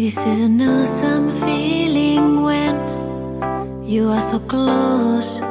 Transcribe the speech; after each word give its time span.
This 0.00 0.16
is 0.26 0.40
an 0.40 0.62
awesome 0.62 1.30
feeling 1.44 2.42
when 2.42 3.84
you 3.84 4.08
are 4.08 4.20
so 4.22 4.38
close. 4.38 5.42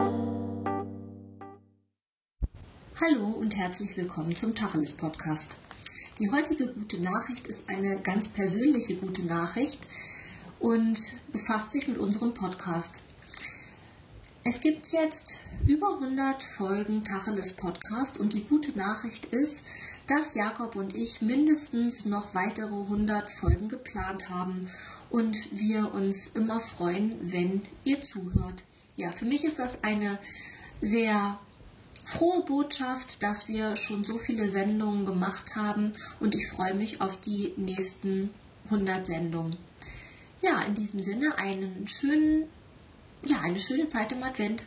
Hallo 3.00 3.26
und 3.40 3.55
herzlich 3.55 3.96
willkommen 3.96 4.36
zum 4.36 4.55
Tacheles 4.55 4.94
Podcast. 4.94 5.55
Die 6.18 6.32
heutige 6.32 6.66
gute 6.66 7.00
Nachricht 7.00 7.46
ist 7.46 7.70
eine 7.70 8.00
ganz 8.00 8.27
persönliche 8.27 8.96
gute 8.96 9.22
Nachricht 9.22 9.86
und 10.59 10.98
befasst 11.31 11.73
sich 11.73 11.88
mit 11.88 12.00
unserem 12.00 12.34
Podcast. 12.34 13.04
Es 14.52 14.62
gibt 14.62 14.88
jetzt 14.88 15.35
über 15.67 15.94
100 15.94 16.41
Folgen 16.41 17.03
Tacheles 17.03 17.53
Podcast 17.53 18.17
und 18.17 18.34
die 18.34 18.44
gute 18.45 18.76
Nachricht 18.76 19.26
ist, 19.26 19.63
dass 20.07 20.34
Jakob 20.34 20.76
und 20.76 20.95
ich 20.95 21.21
mindestens 21.21 22.05
noch 22.05 22.34
weitere 22.34 22.73
100 22.73 23.30
Folgen 23.30 23.70
geplant 23.70 24.27
haben 24.27 24.67
und 25.12 25.38
wir 25.52 25.93
uns 25.93 26.30
immer 26.30 26.59
freuen, 26.62 27.16
wenn 27.21 27.62
ihr 27.84 28.02
zuhört. 28.02 28.63
Ja, 28.95 29.12
für 29.12 29.26
mich 29.26 29.43
ist 29.43 29.59
das 29.59 29.84
eine 29.84 30.17
sehr 30.81 31.38
frohe 32.04 32.43
Botschaft, 32.43 33.21
dass 33.21 33.48
wir 33.48 33.76
schon 33.76 34.04
so 34.04 34.18
viele 34.18 34.49
Sendungen 34.49 35.05
gemacht 35.05 35.55
haben 35.55 35.93
und 36.20 36.34
ich 36.34 36.48
freue 36.48 36.73
mich 36.73 37.02
auf 37.02 37.21
die 37.21 37.54
nächsten 37.55 38.31
100 38.66 39.05
Sendungen. 39.05 39.57
Ja, 40.41 40.63
in 40.63 40.73
diesem 40.73 41.04
Sinne 41.04 41.38
einen 41.38 41.88
schönen, 41.88 42.45
eine 43.41 43.59
schöne 43.59 43.87
Zeit 43.87 44.12
im 44.12 44.23
Advent. 44.23 44.63